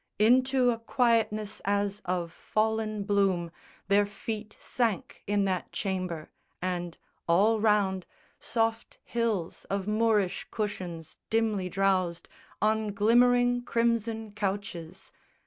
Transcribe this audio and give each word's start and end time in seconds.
Into 0.17 0.71
a 0.71 0.79
quietness 0.79 1.59
as 1.63 2.01
of 2.05 2.31
fallen 2.31 3.03
bloom 3.03 3.51
Their 3.87 4.07
feet 4.07 4.55
sank 4.57 5.21
in 5.27 5.45
that 5.45 5.71
chamber; 5.71 6.31
and, 6.59 6.97
all 7.27 7.59
round, 7.59 8.07
Soft 8.39 8.97
hills 9.03 9.65
of 9.65 9.87
Moorish 9.87 10.47
cushions 10.49 11.19
dimly 11.29 11.69
drowsed 11.69 12.27
On 12.63 12.91
glimmering 12.91 13.61
crimson 13.63 14.31
couches. 14.31 15.11